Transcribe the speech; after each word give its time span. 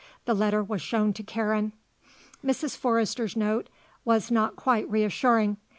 The 0.25 0.33
letter 0.33 0.63
was 0.63 0.81
shown 0.81 1.13
to 1.13 1.21
Karen. 1.21 1.73
Mrs. 2.43 2.75
Forrester's 2.75 3.35
note 3.37 3.69
was 4.03 4.31
not 4.31 4.55
quite 4.55 4.89
reassuring. 4.89 5.57